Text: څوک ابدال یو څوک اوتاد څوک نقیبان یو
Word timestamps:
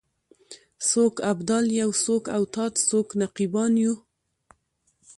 څوک 0.89 1.13
ابدال 1.31 1.65
یو 1.81 1.89
څوک 2.03 2.23
اوتاد 2.37 2.73
څوک 2.87 3.07
نقیبان 3.21 3.71
یو 3.83 3.93